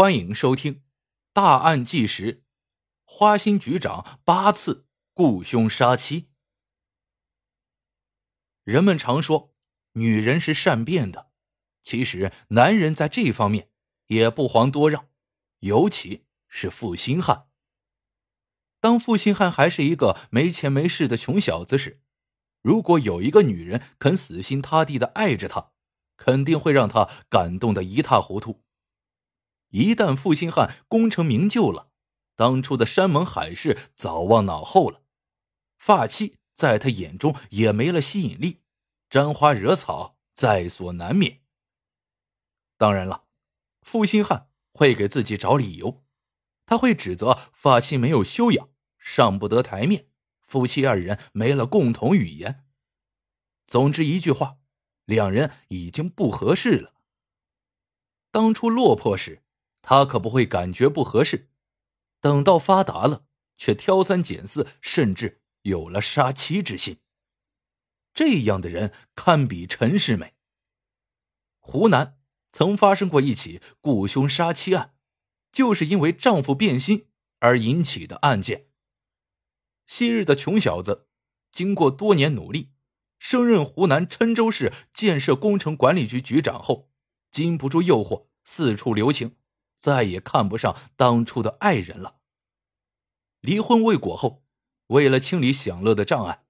[0.00, 0.76] 欢迎收听
[1.34, 2.36] 《大案纪实》，
[3.04, 6.30] 花心局长八次雇凶杀妻。
[8.64, 9.54] 人们常说
[9.92, 11.32] 女人是善变的，
[11.82, 13.68] 其实男人在这方面
[14.06, 15.10] 也不遑多让，
[15.58, 17.48] 尤其是负心汉。
[18.80, 22.00] 当负心汉还是一个没钱没势的穷小子时，
[22.62, 25.72] 如果有一个女人肯死心塌地的爱着他，
[26.16, 28.62] 肯定会让他感动的一塌糊涂。
[29.70, 31.90] 一旦负心汉功成名就了，
[32.34, 35.02] 当初的山盟海誓早忘脑后了，
[35.78, 38.62] 发妻在他眼中也没了吸引力，
[39.08, 41.42] 沾花惹草在所难免。
[42.76, 43.24] 当然了，
[43.82, 46.02] 负心汉会给自己找理由，
[46.66, 48.68] 他会指责发妻没有修养，
[48.98, 50.08] 上不得台面，
[50.46, 52.66] 夫妻二人没了共同语言。
[53.66, 54.58] 总之一句话，
[55.04, 56.94] 两人已经不合适了。
[58.32, 59.44] 当初落魄时。
[59.82, 61.50] 他可不会感觉不合适，
[62.20, 63.24] 等到发达了，
[63.56, 66.98] 却挑三拣四，甚至有了杀妻之心。
[68.12, 70.34] 这样的人堪比陈世美。
[71.58, 72.18] 湖南
[72.52, 74.96] 曾发生过一起雇凶杀妻案，
[75.52, 77.06] 就是因为丈夫变心
[77.38, 78.66] 而引起的案件。
[79.86, 81.08] 昔日的穷小子，
[81.50, 82.72] 经过多年努力，
[83.18, 86.90] 升任湖南郴州市建设工程管理局局长后，
[87.30, 89.36] 禁不住诱惑，四处留情。
[89.80, 92.18] 再也看不上当初的爱人了。
[93.40, 94.44] 离婚未果后，
[94.88, 96.44] 为了清理享乐的障碍，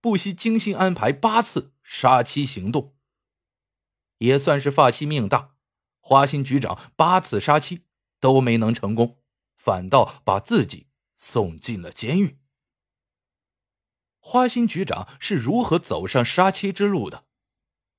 [0.00, 2.94] 不惜精心安排八次杀妻行动。
[4.18, 5.56] 也算是发妻命大，
[6.00, 7.82] 花心局长八次杀妻
[8.20, 9.18] 都没能成功，
[9.56, 12.38] 反倒把自己送进了监狱。
[14.20, 17.26] 花心局长是如何走上杀妻之路的？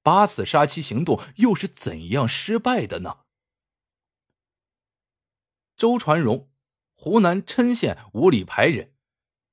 [0.02, 3.25] 八次杀妻行动又是怎样失败的呢？
[5.78, 6.50] 周传荣，
[6.95, 8.95] 湖南郴县五里牌人，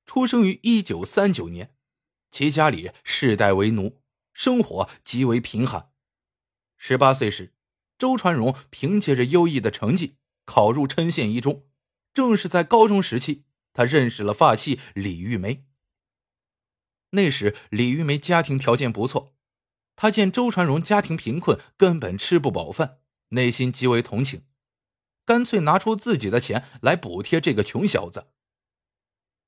[0.07, 1.75] 出生于一九三九年，
[2.31, 4.01] 其家里世代为奴，
[4.33, 5.91] 生活极为贫寒。
[6.77, 7.53] 十八岁时，
[7.99, 10.15] 周传荣凭借着优异的成绩
[10.45, 11.67] 考入郴县一中。
[12.11, 15.67] 正是在高中时期，他认识了发妻李玉梅。
[17.11, 19.35] 那时，李玉梅家庭条件不错，
[19.95, 22.97] 他见周传荣家庭贫困，根本吃不饱饭，
[23.29, 24.43] 内心极为同情。
[25.25, 28.27] 干脆拿出自己的钱来补贴这个穷小子。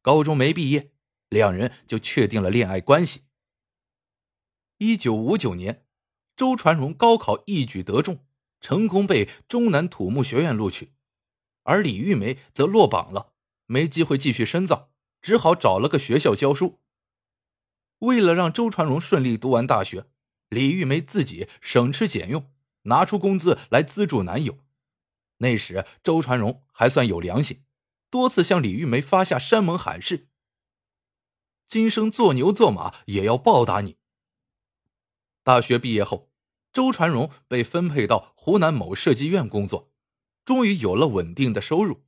[0.01, 0.91] 高中没毕业，
[1.29, 3.23] 两人就确定了恋爱关系。
[4.79, 5.85] 一九五九年，
[6.35, 8.25] 周传荣高考一举得中，
[8.59, 10.93] 成功被中南土木学院录取，
[11.63, 13.33] 而李玉梅则落榜了，
[13.65, 16.79] 没机会继续深造，只好找了个学校教书。
[17.99, 20.05] 为了让周传荣顺利读完大学，
[20.49, 22.51] 李玉梅自己省吃俭用，
[22.83, 24.59] 拿出工资来资助男友。
[25.37, 27.63] 那时，周传荣还算有良心，
[28.09, 30.29] 多次向李玉梅发下山盟海誓
[31.67, 33.97] ：“今生做牛做马也要报答你。”
[35.43, 36.31] 大学毕业后，
[36.73, 39.91] 周传荣被分配到湖南某设计院工作，
[40.43, 42.03] 终于有了稳定的收入。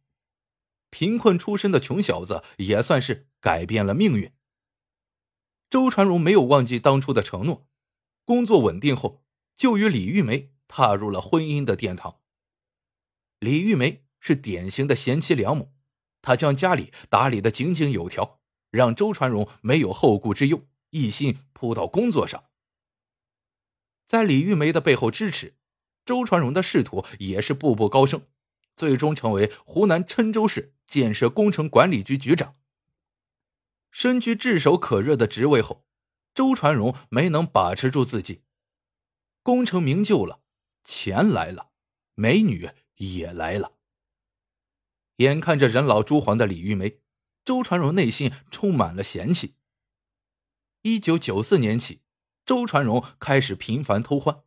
[0.89, 4.33] 贫困出身的穷小子也算是改变了命运。
[5.69, 7.67] 周传荣没有忘记当初的承诺，
[8.25, 9.23] 工作稳定后，
[9.55, 12.18] 就与李玉梅踏入了婚姻的殿堂。
[13.39, 15.73] 李玉梅是典型的贤妻良母，
[16.21, 22.45] 她将家里打理的井井有条，让周传荣没有后顾之忧，一心扑到工作上。
[24.05, 25.55] 在李玉梅的背后支持，
[26.05, 28.23] 周传荣的仕途也是步步高升，
[28.75, 32.55] 最终成为湖南郴州市建设工程管理局局长。
[33.91, 35.85] 身居炙手可热的职位后，
[36.35, 38.43] 周传荣没能把持住自己，
[39.41, 40.41] 功成名就了，
[40.83, 41.69] 钱来了，
[42.15, 42.69] 美女。
[42.99, 43.73] 也来了。
[45.17, 47.01] 眼看着人老珠黄的李玉梅，
[47.43, 49.55] 周传荣内心充满了嫌弃。
[50.83, 52.01] 一九九四年起，
[52.45, 54.43] 周传荣开始频繁偷欢。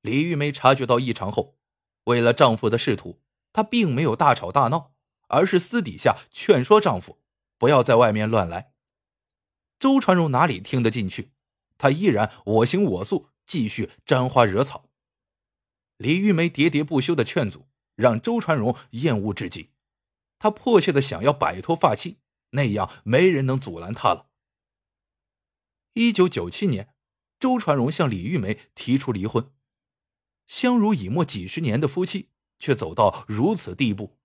[0.00, 1.58] 李玉梅察觉到异常后，
[2.04, 3.20] 为了丈夫的仕途，
[3.52, 4.94] 她并没有大吵大闹，
[5.28, 7.20] 而是私底下劝说丈夫
[7.58, 8.72] 不要在外面乱来。
[9.78, 11.32] 周传荣哪里听得进去？
[11.76, 14.89] 他依然我行我素，继续沾花惹草。
[16.00, 19.68] 李玉梅喋喋不休的劝阻，让周传荣厌恶至极。
[20.38, 22.16] 他迫切的想要摆脱发妻，
[22.52, 24.30] 那样没人能阻拦他了。
[25.92, 26.94] 一九九七年，
[27.38, 29.52] 周传荣向李玉梅提出离婚。
[30.46, 34.18] 相濡以沫几十年的夫妻，却走到如此地步。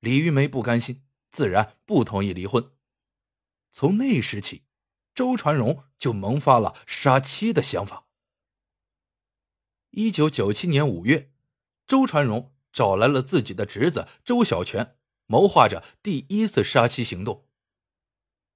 [0.00, 2.72] 李玉梅不甘心，自然不同意离婚。
[3.70, 4.64] 从那时起，
[5.14, 8.06] 周传荣就萌发了杀妻的想法。
[9.92, 11.30] 一九九七年五月，
[11.86, 14.96] 周传荣找来了自己的侄子周小泉，
[15.26, 17.46] 谋划着第一次杀妻行动。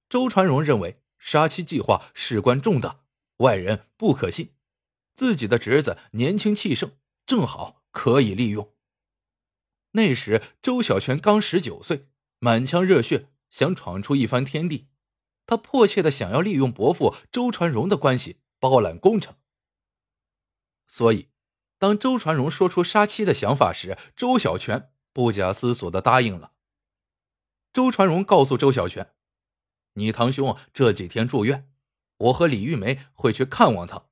[0.07, 2.99] 周传荣认为杀妻计划事关重大，
[3.37, 4.51] 外人不可信，
[5.15, 6.91] 自己的侄子年轻气盛，
[7.25, 8.71] 正好可以利用。
[9.93, 12.07] 那时周小泉刚十九岁，
[12.37, 14.87] 满腔热血，想闯出一番天地。
[15.45, 19.35] 他迫切的想要利用伯父周传荣的关系包揽工程。
[20.85, 21.29] 所以，
[21.77, 26.53] 当周传荣说出杀妻的想法时，周小泉不假思索的答应了。
[27.73, 29.13] 周传荣告诉周小泉
[29.93, 31.69] ：“你堂兄这几天住院，
[32.17, 34.05] 我和李玉梅会去看望他，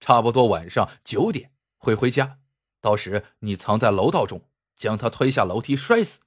[0.00, 2.38] 差不多晚上九点会回家，
[2.80, 6.20] 到时你藏在楼道中，将他推下楼梯摔死。”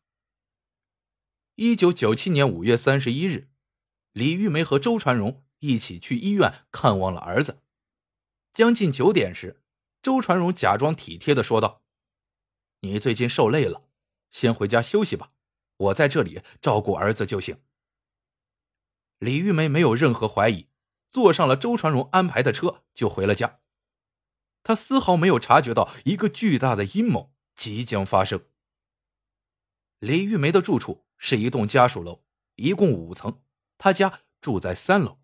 [1.55, 3.49] 一九九七年五月三十一日，
[4.11, 7.63] 李玉梅和周传荣一起去医院看望了儿子。
[8.53, 9.63] 将近九点时。
[10.07, 11.83] 周传荣假装体贴的说道
[12.79, 13.89] ：“你最近受累了，
[14.31, 15.33] 先回家休息吧，
[15.75, 17.61] 我在这里照顾儿子就行。”
[19.19, 20.69] 李玉梅没有任何怀疑，
[21.11, 23.59] 坐上了周传荣安排的车就回了家。
[24.63, 28.45] 她丝毫没有察觉到一个巨大的阴谋即将发生。
[29.99, 32.23] 李玉梅的住处是一栋家属楼，
[32.55, 33.41] 一共五层，
[33.77, 35.19] 她家住在三楼。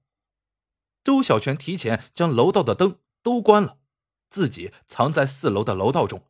[1.05, 3.79] 周小泉提前将楼道的灯都关了。
[4.33, 6.25] 自己藏在四楼的楼道中。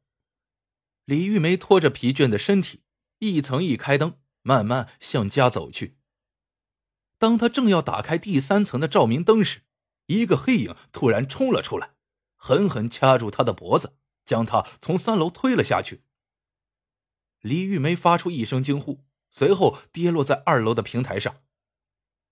[1.06, 2.84] 李玉梅拖着疲倦的身体，
[3.20, 5.98] 一层一开灯，慢慢向家走去。
[7.18, 9.62] 当他正要打开第三层的照明灯时，
[10.08, 11.92] 一个黑影突然冲了出来，
[12.36, 13.96] 狠狠掐住他的脖子，
[14.26, 16.04] 将他从三楼推了下去。
[17.40, 21.38] 李玉梅发出一声惊呼，随后跌落在二楼的平台上。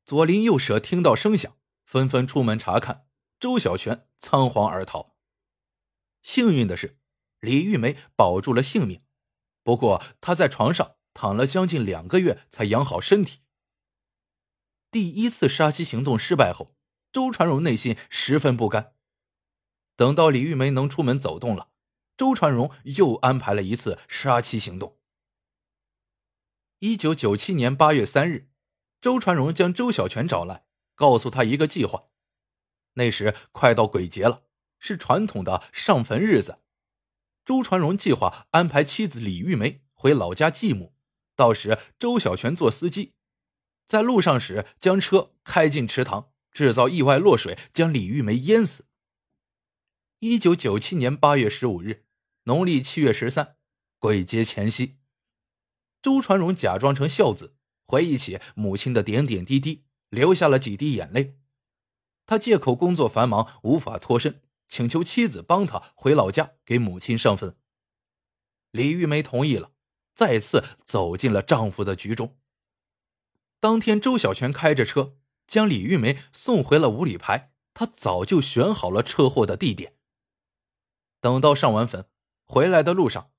[0.06, 3.06] 左邻右舍听到声响，纷纷出门查看，
[3.40, 5.16] 周小泉仓皇而逃。
[6.24, 6.98] 幸运的是，
[7.40, 9.04] 李玉梅保住了性命。
[9.64, 13.42] 不过，她在床上躺了将近两个月才养好身体。
[14.90, 16.76] 第一次杀妻行动失败后，
[17.12, 18.94] 周传荣内心十分不甘。
[19.96, 21.70] 等到李玉梅能出门走动了，
[22.18, 24.98] 周传荣又安排了一次杀妻行动。
[26.80, 28.50] 一九九七年八月三日，
[29.00, 30.66] 周传荣将周小泉找来，
[30.96, 32.06] 告诉他一个计划。
[32.94, 34.44] 那时快到鬼节了。
[34.82, 36.58] 是传统的上坟日子，
[37.46, 40.96] 周传荣计划安排妻子李玉梅回老家继母，
[41.36, 43.14] 到时周小泉做司机，
[43.86, 48.86] 在路上时将车开进池塘，制造意外落水，将李玉梅淹死。
[50.20, 52.06] 一九九七年八月十五日，
[52.46, 53.56] 农历七月十三，
[54.00, 54.98] 鬼节前夕，
[56.02, 57.56] 周传荣假装成孝子，
[57.86, 61.38] 回忆起母亲的点点滴滴，流下了几滴眼泪。
[62.26, 64.42] 他借口工作繁忙，无法脱身。
[64.72, 67.58] 请求妻子帮他回老家给母亲上坟。
[68.72, 69.74] 李玉梅同意了，
[70.16, 72.40] 再次走进了丈夫的局中。
[73.60, 79.98] 当天，周小泉开着车将李玉梅送回了五里牌，他早就选好了车祸的地点。
[81.20, 82.08] 等到上完坟
[82.46, 83.32] 回来的路上，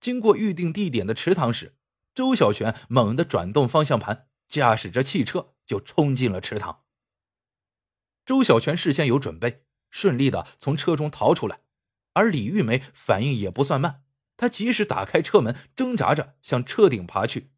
[0.00, 1.76] 经过预定地点的池塘时，
[2.12, 6.82] 周小泉猛地转动方向盘，驾驶着汽车就冲进了池塘。
[8.26, 9.64] 周小泉事先有准备。
[9.90, 11.60] 顺利的从车中逃出来，
[12.14, 14.04] 而李玉梅反应也不算慢，
[14.36, 17.50] 她及时打开车门，挣扎着向车顶爬去。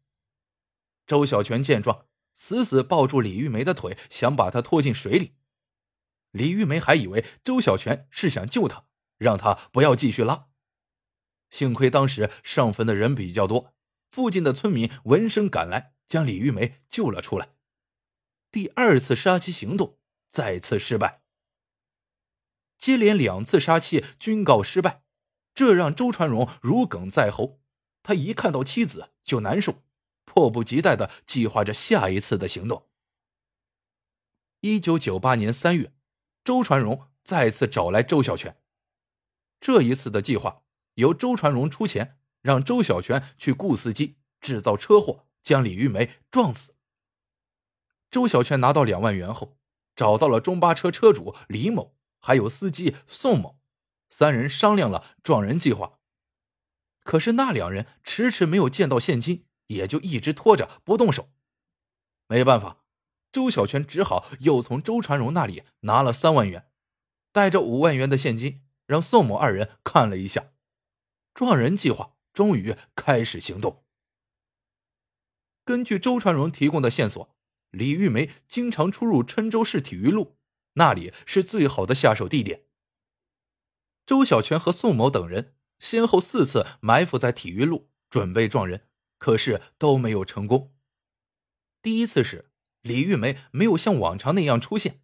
[1.05, 5.35] 周小泉见状，死死抱住李玉梅的腿，想把她拖进水里。
[6.31, 8.85] 李玉梅还以为周小泉是想救她，
[9.17, 10.47] 让她不要继续拉。
[11.49, 13.75] 幸亏当时上坟的人比较多，
[14.11, 17.49] 附近的村民闻声赶来，将李玉梅救了出来。
[18.51, 19.97] 第二次杀妻行动
[20.29, 21.22] 再次失败。
[22.83, 25.03] 接连两次杀妻均告失败，
[25.55, 27.61] 这让周传荣如鲠在喉。
[28.01, 29.85] 他一看到妻子就难受，
[30.25, 32.89] 迫不及待的计划着下一次的行动。
[34.59, 35.93] 一九九八年三月，
[36.43, 38.61] 周传荣再次找来周小泉。
[39.61, 40.63] 这一次的计划
[40.95, 46.75] 由周传荣出钱，让周小泉去雇司机制造车祸，将李玉梅撞死。
[48.11, 49.57] 周小泉拿到两万元后，
[49.95, 51.95] 找到了中巴车车主李某。
[52.25, 53.59] 还有司机宋某，
[54.09, 55.99] 三人商量了撞人计划。
[57.03, 61.33] 可是那两人迟迟没有见到现金，也就一直拖着不动手。
[62.27, 62.85] 没办法，
[63.33, 66.71] 周小泉只好又从周传荣那里拿了三万元，
[67.33, 70.53] 带着五万元的现金，让宋某二人看了一下，
[71.33, 73.83] 撞人计划终于开始行动。
[75.65, 77.35] 根据周传荣提供的线索，
[77.71, 80.37] 李玉梅经常出入郴州市体育路。
[80.73, 82.65] 那里是最好的下手地点。
[84.05, 88.87] 周小泉和宋某等人先后四次埋伏在体育路，准备撞人，
[89.17, 90.75] 可是都没有成功。
[91.81, 92.51] 第一次是
[92.81, 95.01] 李玉梅没有像往常那样出现，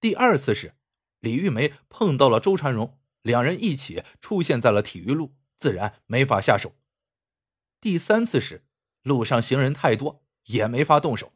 [0.00, 0.76] 第二次是
[1.20, 6.74] 李玉梅碰到了周传荣，两人一起出现在了体育路，自然没法下手。
[7.80, 8.66] 第三次是
[9.02, 11.34] 路上行人太多，也没法动手。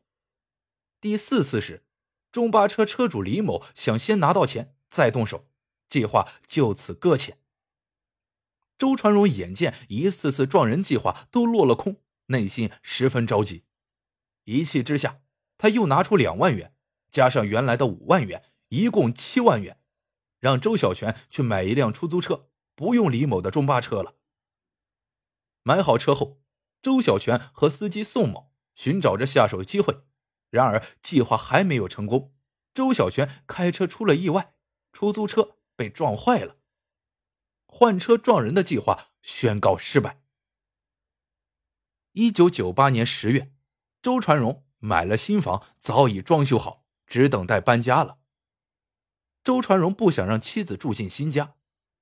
[1.01, 1.85] 第四次是
[2.33, 5.49] 中巴车车主李某想先拿到钱再动手，
[5.89, 7.39] 计划就此搁浅。
[8.79, 11.97] 周传荣眼见一次次撞人计划都落了空，
[12.27, 13.65] 内心十分着急，
[14.45, 15.21] 一气之下，
[15.59, 16.75] 他又拿出两万元，
[17.11, 19.79] 加上原来的五万元，一共七万元，
[20.39, 24.15] 让周小泉去买一辆出租车，不用李某的中巴车了。
[25.63, 26.41] 买好车后，
[26.81, 30.05] 周小泉和司机宋某寻找着下手机会，
[30.51, 32.35] 然而计划还没有成功，
[32.75, 34.55] 周小泉开车出了意外，
[34.93, 36.57] 出租车被撞坏了。
[37.67, 40.21] 换车撞人的计划宣告失败。
[42.13, 43.53] 一九九八年十月，
[44.03, 48.19] 周传荣买了新房，早已装修好，只等待搬家了。
[49.45, 51.55] 周传荣不想让妻子住进新家，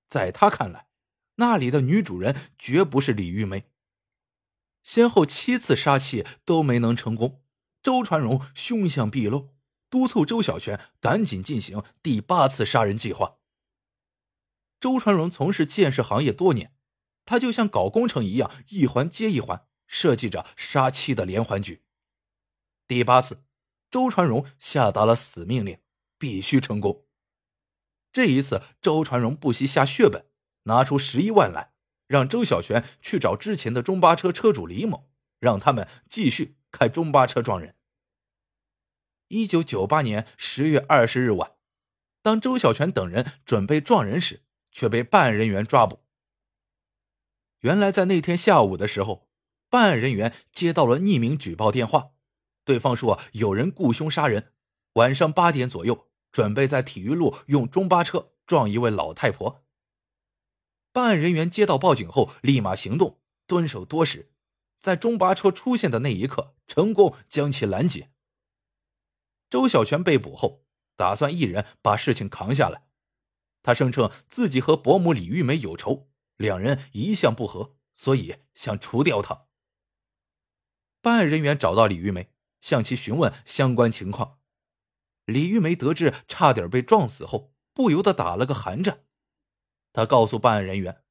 [0.09, 0.89] 在他看来，
[1.35, 3.71] 那里的女主人绝不是李玉梅。
[4.83, 7.45] 先后七次杀妻都没能成功，
[7.89, 9.55] 周传荣凶相毕露，
[9.89, 13.39] 督促周小泉赶紧进行第八次杀人计划。
[14.79, 16.75] 周传荣从事建设行业多年，
[17.25, 21.83] 他就像搞工程一样，一环接一环设计着杀妻的连环局。
[22.87, 23.43] 第八次，
[23.91, 25.79] 周传荣下达了死命令，
[26.19, 27.07] 必须成功。
[28.13, 30.27] 这一次，周传荣不惜下血本，
[30.65, 31.73] 拿出十一万来，
[32.07, 37.77] 让周小泉去找之前的中巴车车主李某，让他们继续开中巴车撞人。
[39.29, 41.53] 一九九八年十月二十日晚，
[42.23, 44.43] 当周小泉等人准备撞人时，
[44.73, 46.01] 却被办案人员抓捕。
[47.61, 49.29] 原来，在那天下午的时候，
[49.69, 52.13] 办案人员接到了匿名举报电话，
[52.65, 54.53] 对方说有人雇凶杀人，
[54.95, 59.63] 晚上八点左右准备在体育路用中巴车撞一位老太婆。
[60.91, 64.31] 办案人员接到报警后，立马行动，蹲守多时，
[64.81, 68.11] 在中巴车出现的那一刻，成功将其拦截。
[69.51, 70.65] 周小泉被捕后，
[70.97, 72.89] 打算一人把事情扛下来。
[73.63, 79.47] 他声称自己和伯母李玉梅有仇，两人一向不和，所以想除掉他。
[81.01, 84.39] 办案人员找到李玉梅，向其询问相关情况。
[85.25, 89.05] 李玉梅得知差点被撞死后，不由得打了个寒战。
[89.93, 91.05] 她告诉办案人员，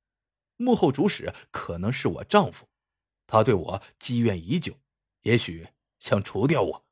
[0.55, 2.67] 幕后主使可能是我丈夫，
[3.27, 4.79] 他对我积怨已久，
[5.21, 5.67] 也许
[5.99, 6.86] 想除掉我。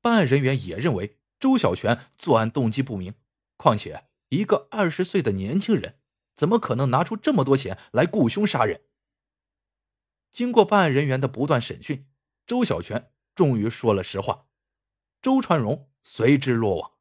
[0.00, 3.14] 办案人员也认为周小泉作案动机不明。
[3.56, 5.98] 况且，一个二十岁的年轻人，
[6.34, 8.82] 怎么可能拿出这么多钱来雇凶杀人？
[10.30, 12.08] 经过办案人员的不断审讯，
[12.46, 14.46] 周小泉终于说了实话，
[15.20, 16.92] 周传荣随之落网。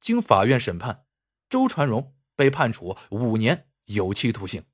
[0.00, 1.06] 经法院审判，
[1.50, 4.64] 周传荣被判处五年有期徒刑。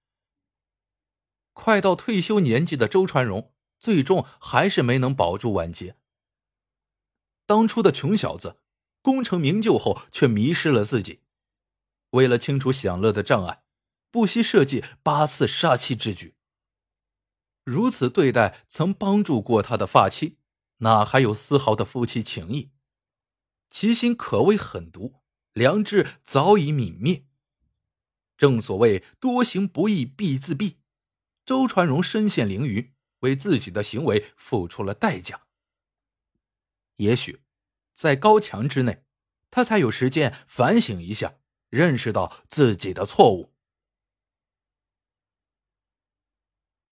[1.54, 5.96] 快到退休年纪的周传荣，最终还是没能保住晚节。
[7.46, 8.58] 当初的穷小子。
[9.04, 11.22] 功成名就后，却迷失了自己。
[12.10, 13.64] 为了清除享乐的障碍，
[14.12, 16.36] 不惜设计八次杀妻之举。
[17.64, 20.38] 如此对待曾帮助过他的发妻，
[20.78, 22.70] 哪还有丝毫的夫妻情谊？
[23.70, 25.14] 其心可谓狠毒，
[25.52, 27.24] 良知早已泯灭。
[28.36, 30.76] 正所谓多行不义必自毙。
[31.44, 35.46] 周传荣身陷囹圄，为自己的行为付出了代价。
[37.02, 37.42] 也许。
[37.92, 39.04] 在高墙之内，
[39.50, 41.34] 他才有时间反省一下，
[41.68, 43.51] 认识到自己的错误。